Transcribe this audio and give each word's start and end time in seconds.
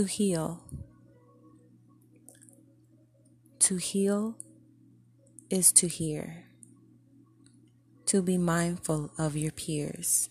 To 0.00 0.06
heal. 0.06 0.62
To 3.58 3.76
heal 3.76 4.34
is 5.50 5.72
to 5.72 5.88
hear, 5.88 6.44
to 8.06 8.22
be 8.22 8.38
mindful 8.38 9.10
of 9.18 9.36
your 9.36 9.50
peers. 9.52 10.30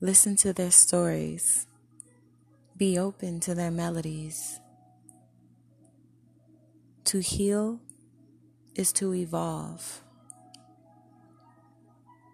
Listen 0.00 0.34
to 0.38 0.52
their 0.52 0.72
stories, 0.72 1.68
be 2.76 2.98
open 2.98 3.38
to 3.38 3.54
their 3.54 3.70
melodies. 3.70 4.58
To 7.04 7.20
heal 7.20 7.78
is 8.74 8.92
to 8.94 9.14
evolve, 9.14 10.02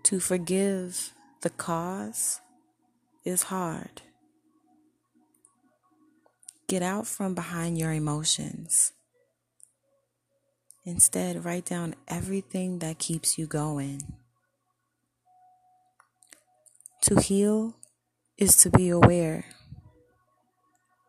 to 0.04 0.20
forgive 0.20 1.12
the 1.42 1.51
cause 1.51 2.40
is 3.26 3.42
hard. 3.42 4.01
Get 6.68 6.82
out 6.82 7.06
from 7.06 7.34
behind 7.34 7.78
your 7.78 7.92
emotions. 7.92 8.92
Instead, 10.84 11.42
write 11.42 11.64
down 11.64 11.95
everything 12.06 12.80
that 12.80 12.98
keeps 12.98 13.38
you 13.38 13.46
going. 13.46 14.02
To 17.02 17.20
heal 17.20 17.74
is 18.36 18.54
to 18.56 18.70
be 18.70 18.90
aware 18.90 19.46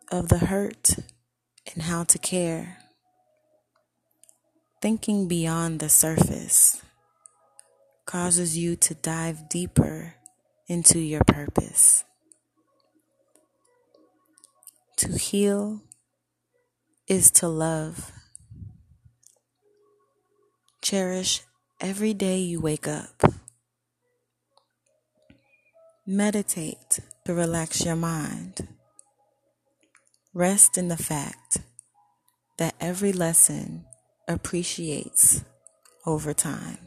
of 0.09 0.29
the 0.29 0.37
hurt 0.37 0.95
and 1.73 1.83
how 1.83 2.05
to 2.05 2.17
care. 2.17 2.77
Thinking 4.81 5.27
beyond 5.27 5.81
the 5.81 5.89
surface 5.89 6.81
causes 8.05 8.57
you 8.57 8.77
to 8.77 8.95
dive 8.95 9.49
deeper 9.49 10.15
into 10.67 10.99
your 10.99 11.23
purpose. 11.25 12.05
To 14.99 15.17
heal 15.17 15.79
is 17.07 17.31
to 17.39 17.47
love. 17.47 18.11
Cherish 20.81 21.43
every 21.79 22.13
day 22.13 22.39
you 22.39 22.59
wake 22.59 22.85
up. 22.85 23.23
Meditate 26.05 26.99
to 27.23 27.33
relax 27.33 27.85
your 27.85 27.95
mind. 27.95 28.67
Rest 30.33 30.77
in 30.77 30.89
the 30.89 30.97
fact 30.97 31.59
that 32.57 32.75
every 32.81 33.13
lesson 33.13 33.85
appreciates 34.27 35.45
over 36.05 36.33
time. 36.33 36.79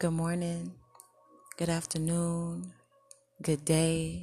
Good 0.00 0.14
morning, 0.14 0.72
good 1.56 1.68
afternoon, 1.68 2.72
good 3.42 3.64
day, 3.64 4.22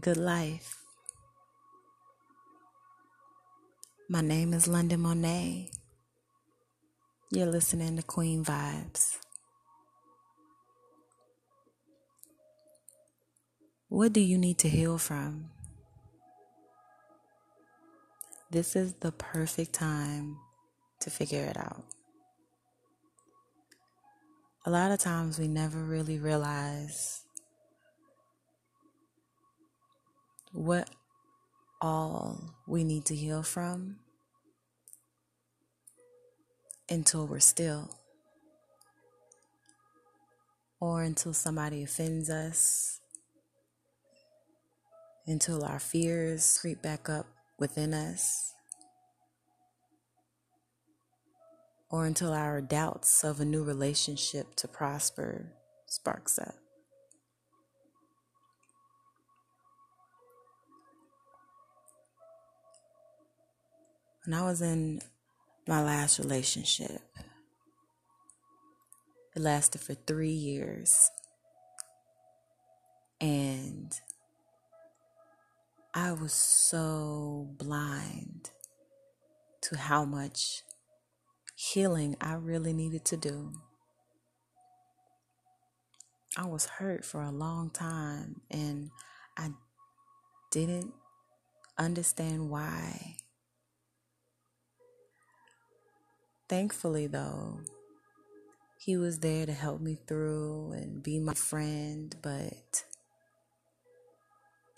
good 0.00 0.16
life. 0.16 0.82
My 4.08 4.20
name 4.20 4.52
is 4.52 4.66
London 4.66 5.02
Monet. 5.02 5.70
You're 7.30 7.46
listening 7.46 7.96
to 7.96 8.02
Queen 8.02 8.44
Vibes. 8.44 9.18
What 13.88 14.12
do 14.12 14.20
you 14.20 14.36
need 14.36 14.58
to 14.58 14.68
heal 14.68 14.98
from? 14.98 15.50
This 18.50 18.74
is 18.74 18.94
the 18.94 19.12
perfect 19.12 19.72
time 19.72 20.38
to 21.00 21.10
figure 21.10 21.44
it 21.44 21.56
out. 21.56 21.84
A 24.66 24.70
lot 24.70 24.90
of 24.90 24.98
times 24.98 25.38
we 25.38 25.46
never 25.46 25.78
really 25.78 26.18
realize 26.18 27.23
what 30.54 30.88
all 31.82 32.54
we 32.68 32.84
need 32.84 33.04
to 33.04 33.14
heal 33.14 33.42
from 33.42 33.96
until 36.88 37.26
we're 37.26 37.40
still, 37.40 37.90
or 40.80 41.02
until 41.02 41.32
somebody 41.32 41.82
offends 41.82 42.30
us, 42.30 43.00
until 45.26 45.64
our 45.64 45.80
fears 45.80 46.56
creep 46.60 46.80
back 46.80 47.08
up 47.08 47.26
within 47.58 47.92
us, 47.92 48.52
or 51.90 52.06
until 52.06 52.32
our 52.32 52.60
doubts 52.60 53.24
of 53.24 53.40
a 53.40 53.44
new 53.44 53.64
relationship 53.64 54.54
to 54.54 54.68
prosper 54.68 55.52
sparks 55.86 56.38
up. 56.38 56.63
When 64.24 64.32
I 64.32 64.42
was 64.42 64.62
in 64.62 65.02
my 65.68 65.82
last 65.82 66.18
relationship, 66.18 67.02
it 69.36 69.42
lasted 69.42 69.82
for 69.82 69.92
three 69.92 70.30
years. 70.30 71.10
And 73.20 73.92
I 75.92 76.12
was 76.12 76.32
so 76.32 77.50
blind 77.58 78.50
to 79.62 79.76
how 79.76 80.06
much 80.06 80.62
healing 81.54 82.16
I 82.18 82.34
really 82.34 82.72
needed 82.72 83.04
to 83.06 83.18
do. 83.18 83.52
I 86.36 86.46
was 86.46 86.66
hurt 86.66 87.04
for 87.04 87.22
a 87.22 87.30
long 87.30 87.68
time 87.70 88.40
and 88.50 88.90
I 89.36 89.50
didn't 90.50 90.94
understand 91.78 92.48
why. 92.48 93.16
Thankfully, 96.48 97.06
though, 97.06 97.60
he 98.78 98.96
was 98.98 99.20
there 99.20 99.46
to 99.46 99.52
help 99.52 99.80
me 99.80 99.98
through 100.06 100.72
and 100.72 101.02
be 101.02 101.18
my 101.18 101.32
friend, 101.32 102.14
but 102.20 102.84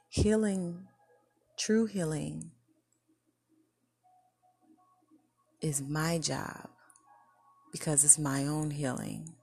healing, 0.08 0.86
true 1.58 1.86
healing, 1.86 2.52
is 5.60 5.82
my 5.82 6.18
job 6.18 6.68
because 7.72 8.04
it's 8.04 8.18
my 8.18 8.46
own 8.46 8.70
healing. 8.70 9.34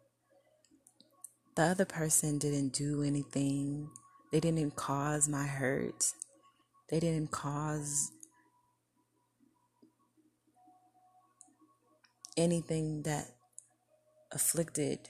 The 1.55 1.63
other 1.63 1.85
person 1.85 2.37
didn't 2.37 2.73
do 2.73 3.03
anything, 3.03 3.89
they 4.31 4.39
didn't 4.39 4.77
cause 4.77 5.27
my 5.27 5.45
hurt, 5.45 6.13
they 6.89 7.01
didn't 7.01 7.31
cause 7.31 8.11
anything 12.37 13.03
that 13.03 13.27
afflicted 14.31 15.09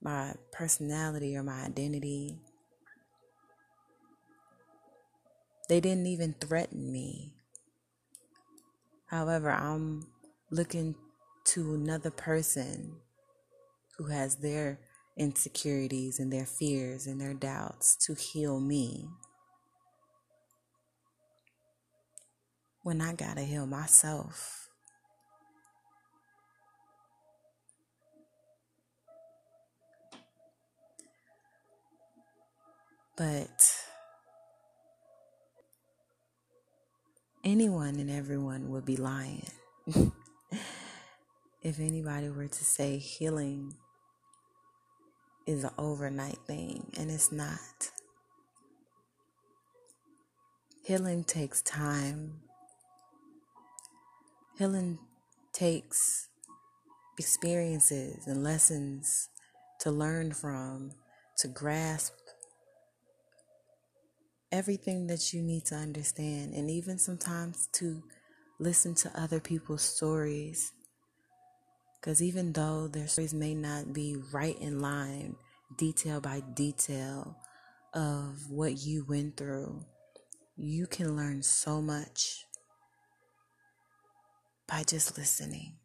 my 0.00 0.34
personality 0.52 1.36
or 1.36 1.42
my 1.42 1.62
identity. 1.64 2.40
They 5.68 5.80
didn't 5.80 6.06
even 6.06 6.34
threaten 6.40 6.90
me. 6.92 7.34
However, 9.06 9.50
I'm 9.50 10.06
looking 10.50 10.96
to 11.44 11.74
another 11.74 12.10
person 12.10 12.96
who 13.96 14.06
has 14.06 14.36
their 14.36 14.80
insecurities 15.16 16.18
and 16.18 16.32
their 16.32 16.46
fears 16.46 17.06
and 17.06 17.20
their 17.20 17.34
doubts 17.34 17.96
to 18.06 18.14
heal 18.14 18.60
me. 18.60 19.08
When 22.82 23.00
I 23.00 23.12
gotta 23.12 23.42
heal 23.42 23.66
myself. 23.66 24.61
But 33.16 33.74
anyone 37.44 37.96
and 37.96 38.10
everyone 38.10 38.70
would 38.70 38.86
be 38.86 38.96
lying 38.96 39.46
if 41.62 41.78
anybody 41.78 42.30
were 42.30 42.48
to 42.48 42.64
say 42.64 42.96
healing 42.98 43.74
is 45.46 45.64
an 45.64 45.70
overnight 45.76 46.38
thing, 46.46 46.92
and 46.96 47.10
it's 47.10 47.32
not. 47.32 47.90
Healing 50.84 51.24
takes 51.24 51.62
time. 51.62 52.40
Healing 54.58 54.98
takes 55.52 56.28
experiences 57.18 58.26
and 58.26 58.42
lessons 58.42 59.28
to 59.80 59.90
learn 59.90 60.32
from, 60.32 60.92
to 61.38 61.48
grasp 61.48 62.14
everything 64.52 65.06
that 65.08 65.32
you 65.32 65.42
need 65.42 65.64
to 65.64 65.74
understand, 65.74 66.54
and 66.54 66.70
even 66.70 66.98
sometimes 66.98 67.68
to 67.72 68.02
listen 68.60 68.94
to 68.94 69.20
other 69.20 69.40
people's 69.40 69.82
stories. 69.82 70.72
Because 72.00 72.22
even 72.22 72.52
though 72.52 72.86
their 72.88 73.08
stories 73.08 73.32
may 73.32 73.54
not 73.54 73.92
be 73.92 74.16
right 74.32 74.58
in 74.60 74.80
line, 74.80 75.36
detail 75.78 76.20
by 76.20 76.42
detail 76.54 77.36
of 77.94 78.50
what 78.50 78.78
you 78.84 79.04
went 79.08 79.36
through, 79.36 79.84
you 80.56 80.86
can 80.86 81.16
learn 81.16 81.42
so 81.42 81.80
much 81.80 82.44
by 84.68 84.82
just 84.82 85.16
listening. 85.16 85.76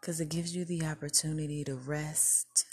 Because 0.00 0.20
it 0.20 0.30
gives 0.30 0.56
you 0.56 0.64
the 0.64 0.84
opportunity 0.86 1.62
to 1.64 1.74
rest 1.74 2.64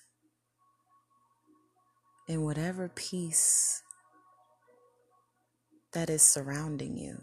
in 2.28 2.42
whatever 2.42 2.90
peace 2.90 3.84
that 5.94 6.10
is 6.10 6.22
surrounding 6.22 6.98
you. 6.98 7.18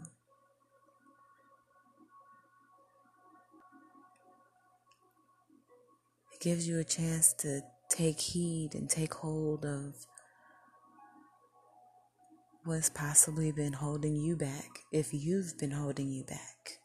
It 6.32 6.40
gives 6.40 6.68
you 6.68 6.78
a 6.78 6.84
chance 6.84 7.32
to 7.34 7.62
take 7.90 8.20
heed 8.20 8.74
and 8.74 8.88
take 8.88 9.12
hold 9.14 9.64
of 9.64 10.06
what's 12.64 12.88
possibly 12.88 13.50
been 13.50 13.72
holding 13.72 14.16
you 14.16 14.36
back 14.36 14.78
if 14.92 15.12
you've 15.12 15.58
been 15.58 15.72
holding 15.72 16.10
you 16.10 16.24
back. 16.24 16.78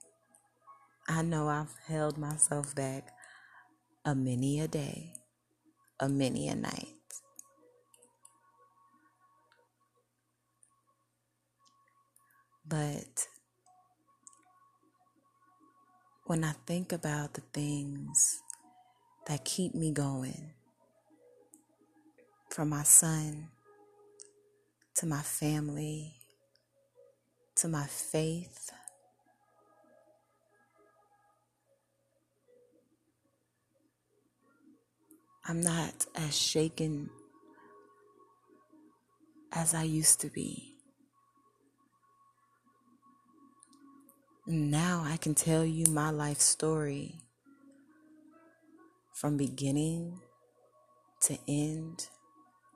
I 1.08 1.22
know 1.22 1.48
I've 1.48 1.74
held 1.88 2.18
myself 2.18 2.76
back 2.76 3.10
a 4.04 4.16
many 4.16 4.60
a 4.60 4.68
day, 4.68 5.14
a 6.00 6.10
many 6.10 6.50
a 6.50 6.56
night. 6.56 6.97
But 12.78 13.28
when 16.26 16.44
I 16.44 16.52
think 16.68 16.92
about 16.92 17.34
the 17.34 17.42
things 17.42 18.44
that 19.26 19.44
keep 19.44 19.74
me 19.74 19.92
going, 19.92 20.52
from 22.52 22.70
my 22.70 22.84
son 22.84 23.48
to 24.98 25.08
my 25.08 25.24
family 25.24 26.14
to 27.56 27.68
my 27.68 27.88
faith, 27.88 28.70
I'm 35.48 35.62
not 35.62 36.06
as 36.14 36.38
shaken 36.38 37.10
as 39.52 39.74
I 39.74 39.82
used 39.82 40.22
to 40.22 40.28
be. 40.30 40.77
Now 44.50 45.04
I 45.06 45.18
can 45.18 45.36
tell 45.36 45.66
you 45.66 45.88
my 45.88 46.10
life 46.10 46.40
story 46.40 47.16
from 49.12 49.36
beginning 49.36 50.22
to 51.24 51.38
end, 51.50 52.08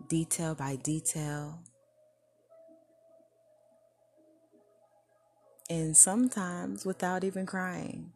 detail 0.10 0.54
by 0.54 0.76
detail. 0.76 1.60
And 5.70 5.96
sometimes 5.96 6.86
without 6.86 7.24
even 7.24 7.46
crying. 7.46 8.12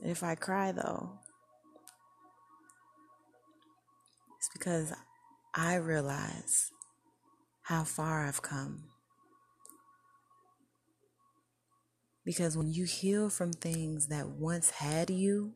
If 0.00 0.22
I 0.22 0.36
cry 0.36 0.70
though, 0.70 1.18
it's 4.38 4.48
because 4.52 4.92
I 5.56 5.74
realize 5.74 6.70
how 7.62 7.82
far 7.82 8.24
I've 8.24 8.42
come. 8.42 8.84
Because 12.28 12.58
when 12.58 12.70
you 12.70 12.84
heal 12.84 13.30
from 13.30 13.54
things 13.54 14.08
that 14.08 14.28
once 14.28 14.68
had 14.68 15.08
you, 15.08 15.54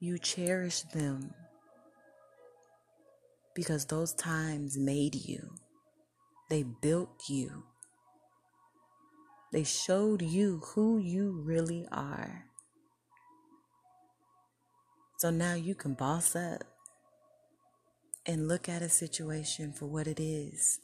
you 0.00 0.18
cherish 0.18 0.80
them 0.80 1.32
because 3.54 3.84
those 3.84 4.12
times 4.12 4.76
made 4.76 5.14
you. 5.14 5.54
They 6.48 6.64
built 6.64 7.28
you. 7.28 7.62
They 9.52 9.62
showed 9.62 10.20
you 10.20 10.62
who 10.74 10.98
you 10.98 11.40
really 11.44 11.86
are. 11.92 12.46
So 15.18 15.30
now 15.30 15.54
you 15.54 15.76
can 15.76 15.94
boss 15.94 16.34
up 16.34 16.69
and 18.30 18.46
look 18.46 18.68
at 18.68 18.80
a 18.80 18.88
situation 18.88 19.72
for 19.72 19.86
what 19.86 20.06
it 20.06 20.20
is. 20.20 20.78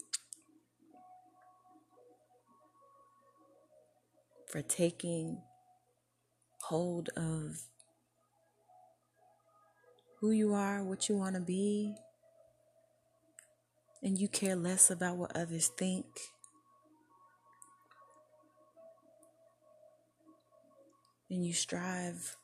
For 4.51 4.63
taking 4.63 5.43
hold 6.63 7.09
of 7.17 7.61
who 10.19 10.33
you 10.33 10.55
are, 10.55 10.83
what 10.83 11.09
you 11.09 11.17
want 11.17 11.37
to 11.37 11.41
be, 11.41 11.95
and 14.03 14.19
you 14.19 14.27
care 14.27 14.57
less 14.57 14.91
about 14.91 15.17
what 15.17 15.37
others 15.37 15.69
think. 15.69 16.07
And 21.31 21.47
you 21.47 21.53
strive 21.53 22.37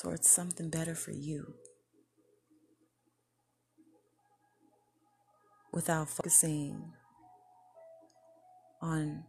towards 0.00 0.28
something 0.28 0.70
better 0.70 0.94
for 0.94 1.12
you 1.12 1.54
without 5.72 6.08
focusing 6.08 6.92
on 8.80 9.24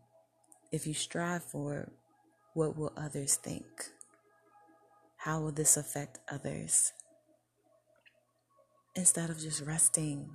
if 0.72 0.86
you 0.86 0.94
strive 0.94 1.44
for 1.44 1.78
it, 1.78 1.90
what 2.54 2.78
will 2.78 2.94
others 2.96 3.36
think? 3.36 3.66
How 5.18 5.42
will 5.42 5.52
this 5.52 5.78
affect 5.78 6.20
others? 6.32 6.94
Instead 8.96 9.30
of 9.30 9.40
just 9.40 9.62
resting. 9.62 10.30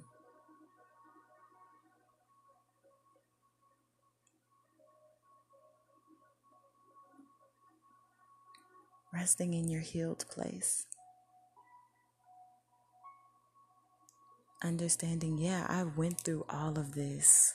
Resting 9.14 9.54
in 9.54 9.68
your 9.68 9.80
healed 9.80 10.24
place. 10.28 10.86
Understanding, 14.62 15.38
yeah, 15.38 15.66
I 15.68 15.84
went 15.84 16.22
through 16.22 16.44
all 16.48 16.78
of 16.78 16.94
this. 16.94 17.54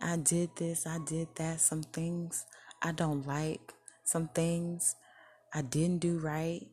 I 0.00 0.16
did 0.16 0.50
this, 0.56 0.86
I 0.86 0.98
did 1.04 1.28
that. 1.36 1.60
Some 1.60 1.82
things 1.82 2.46
I 2.80 2.92
don't 2.92 3.26
like, 3.26 3.72
some 4.04 4.28
things 4.28 4.94
I 5.52 5.62
didn't 5.62 5.98
do 5.98 6.18
right. 6.18 6.66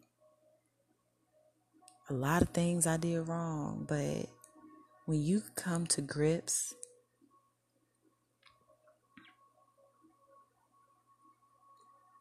A 2.09 2.13
lot 2.13 2.43
of 2.43 2.49
things 2.49 2.85
I 2.85 2.97
did 2.97 3.27
wrong, 3.27 3.85
but 3.89 4.29
when 5.05 5.23
you 5.23 5.41
come 5.55 5.87
to 5.87 6.01
grips 6.01 6.75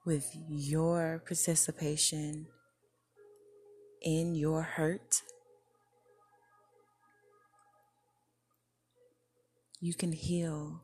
with 0.04 0.36
your 0.48 1.22
participation 1.26 2.46
in 4.02 4.34
your 4.34 4.62
hurt, 4.62 5.22
you 9.80 9.94
can 9.94 10.12
heal 10.12 10.82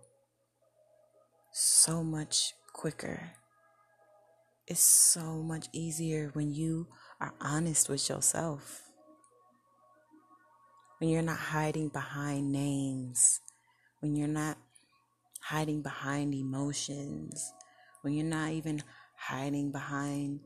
so 1.52 2.02
much 2.02 2.54
quicker. 2.72 3.32
It's 4.66 4.80
so 4.80 5.42
much 5.42 5.66
easier 5.72 6.30
when 6.32 6.54
you 6.54 6.86
are 7.20 7.34
honest 7.40 7.88
with 7.88 8.08
yourself. 8.08 8.82
When 10.98 11.10
you're 11.10 11.22
not 11.22 11.38
hiding 11.38 11.88
behind 11.88 12.52
names, 12.52 13.40
when 14.00 14.16
you're 14.16 14.28
not 14.28 14.56
hiding 15.42 15.82
behind 15.82 16.34
emotions, 16.34 17.52
when 18.02 18.14
you're 18.14 18.24
not 18.24 18.52
even 18.52 18.82
hiding 19.28 19.70
behind 19.70 20.40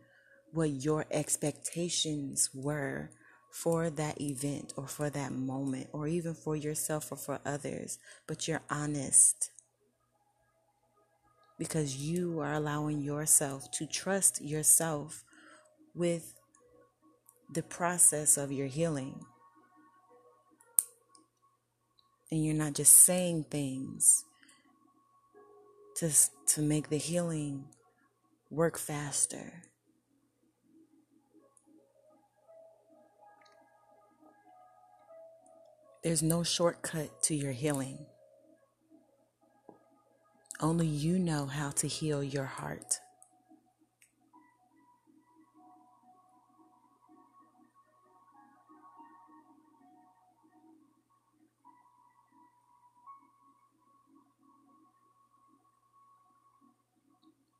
what 0.53 0.71
your 0.71 1.05
expectations 1.11 2.51
were 2.55 3.11
for 3.51 3.89
that 3.89 4.21
event 4.21 4.73
or 4.77 4.87
for 4.87 5.11
that 5.11 5.33
moment 5.33 5.89
or 5.93 6.09
even 6.09 6.35
for 6.35 6.57
yourself 6.57 7.13
or 7.13 7.17
for 7.17 7.41
others, 7.47 7.99
but 8.27 8.49
you're 8.49 8.63
honest 8.69 9.51
because 11.59 11.97
you 11.97 12.41
are 12.41 12.53
allowing 12.53 13.01
yourself 13.01 13.71
to 13.71 13.87
trust 13.87 14.43
yourself 14.43 15.23
with 15.95 16.35
the 17.53 17.63
process 17.63 18.37
of 18.37 18.51
your 18.51 18.67
healing. 18.67 19.21
And 22.31 22.45
you're 22.45 22.55
not 22.55 22.75
just 22.75 23.05
saying 23.05 23.47
things 23.51 24.25
to, 25.99 26.11
to 26.49 26.63
make 26.63 26.89
the 26.89 26.99
healing 26.99 27.67
work 28.55 28.79
faster. 28.79 29.65
There's 36.05 36.23
no 36.23 36.43
shortcut 36.43 37.23
to 37.25 37.35
your 37.35 37.53
healing. 37.53 38.07
Only 40.61 40.87
you 40.87 41.19
know 41.19 41.47
how 41.47 41.71
to 41.71 41.89
heal 41.89 42.23
your 42.23 42.45
heart. 42.45 43.01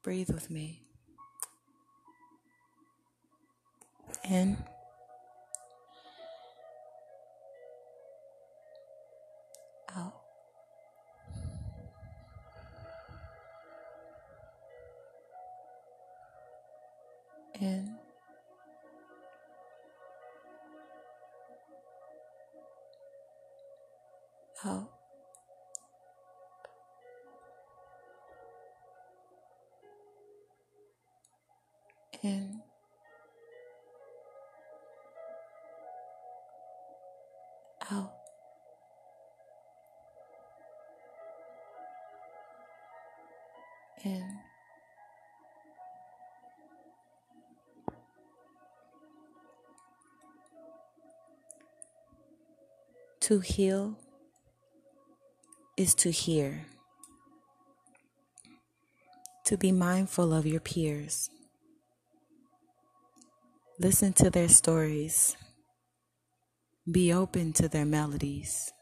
Breathe 0.05 0.29
with 0.29 0.51
me. 0.51 0.83
In. 4.29 4.59
Out. 9.97 10.13
In. 17.59 17.94
In. 32.25 32.63
Out. 37.91 38.13
In. 44.05 44.25
To 53.21 53.41
heal 53.41 53.99
is 55.77 55.95
to 55.97 56.11
hear. 56.11 56.67
To 59.47 59.57
be 59.57 59.73
mindful 59.73 60.33
of 60.33 60.47
your 60.47 60.61
peers. 60.61 61.31
Listen 63.79 64.13
to 64.13 64.31
their 64.31 64.49
stories. 64.49 65.37
Be 66.91 67.13
open 67.13 67.53
to 67.55 67.69
their 67.69 67.85
melodies. 67.85 68.73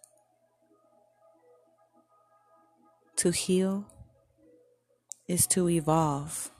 To 3.16 3.30
heal 3.30 3.86
is 5.26 5.46
to 5.48 5.68
evolve. 5.70 6.50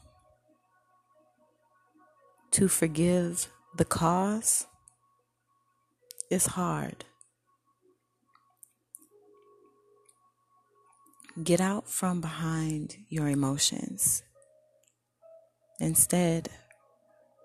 To 2.53 2.69
forgive 2.69 3.49
the 3.77 3.85
cause 3.85 4.67
is 6.31 6.47
hard. 6.47 7.05
Get 11.43 11.61
out 11.61 11.87
from 11.89 12.23
behind 12.23 12.97
your 13.09 13.29
emotions. 13.29 14.23
Instead, 15.81 16.49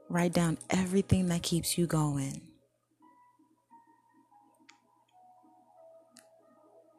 Write 0.09 0.33
down 0.33 0.57
everything 0.69 1.27
that 1.27 1.43
keeps 1.43 1.77
you 1.77 1.85
going. 1.85 2.41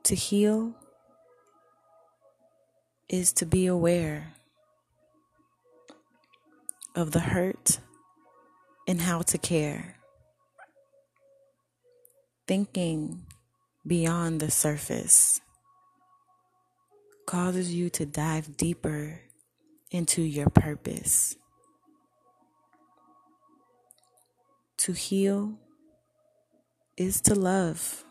To 0.05 0.15
heal 0.15 0.75
is 3.09 3.33
to 3.35 3.47
be 3.47 3.67
aware 3.67 4.35
of 6.95 7.13
the 7.13 7.21
hurt 7.21 7.79
and 8.87 9.01
how 9.01 9.23
to 9.23 9.39
care. 9.39 9.97
Thinking 12.47 13.27
beyond 13.87 14.41
the 14.41 14.51
surface 14.51 15.41
causes 17.27 17.75
you 17.75 17.91
to 17.91 18.07
dive 18.07 18.57
deeper 18.57 19.21
into 19.91 20.23
your 20.23 20.49
purpose. 20.49 21.37
To 24.89 24.95
heal 24.95 25.53
is 26.97 27.21
to 27.21 27.35
love. 27.35 28.05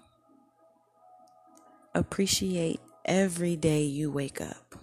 Appreciate 1.96 2.80
every 3.04 3.56
day 3.56 3.82
you 3.82 4.12
wake 4.12 4.40
up. 4.40 4.76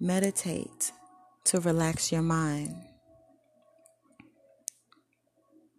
Meditate 0.00 0.90
to 1.44 1.60
relax 1.60 2.10
your 2.10 2.22
mind. 2.22 2.74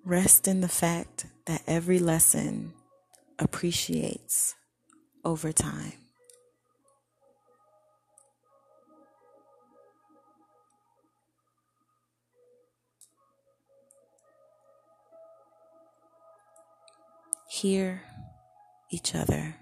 Rest 0.05 0.47
in 0.47 0.61
the 0.61 0.69
fact 0.69 1.25
that 1.47 1.63
every 1.67 1.99
lesson 1.99 2.71
appreciates 3.37 4.55
over 5.25 5.51
time. 5.51 6.04
Hear 17.55 18.01
each 18.91 19.15
other, 19.15 19.55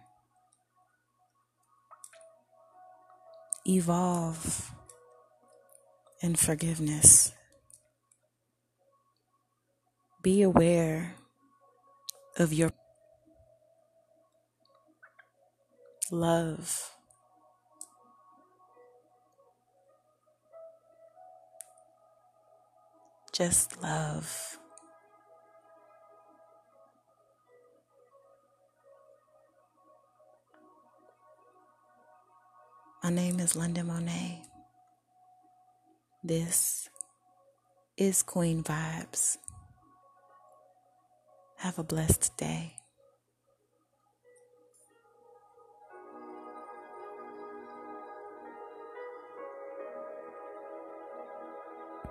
evolve 3.67 4.71
in 6.21 6.33
forgiveness. 6.35 7.33
Be 10.23 10.41
aware 10.41 11.15
of 12.37 12.51
your 12.51 12.71
love. 16.09 16.89
Just 23.31 23.81
love. 23.83 24.57
My 33.03 33.09
name 33.09 33.41
is 33.41 33.53
Linda 33.53 33.83
Monet. 33.83 34.45
This 36.23 36.87
is 37.97 38.23
Queen 38.23 38.63
Vibes. 38.63 39.35
Have 41.57 41.79
a 41.79 41.83
blessed 41.83 42.37
day. 42.37 42.75